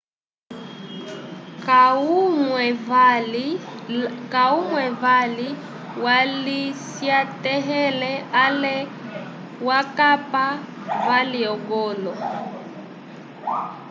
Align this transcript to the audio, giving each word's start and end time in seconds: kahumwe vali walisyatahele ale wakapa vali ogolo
kahumwe 1.65 2.65
vali 5.01 5.47
walisyatahele 6.03 8.13
ale 8.43 8.75
wakapa 9.67 10.43
vali 11.05 11.41
ogolo 11.53 12.13